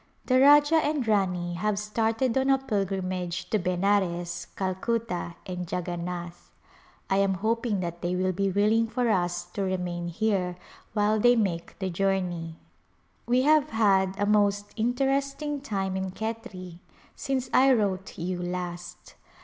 [0.25, 6.49] The Rajah and Rani have started on a pilgrimage to Benares, Calcutta and Jaganath.
[7.07, 10.57] I am hoping that they will be willing for us to remain here
[10.93, 12.55] while they make the journey.
[13.27, 16.79] We have had a most interesting time in Khetri
[17.15, 19.13] since I wrote you last.